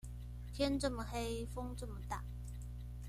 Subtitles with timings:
[0.51, 2.23] 天這麼黑，風這麼大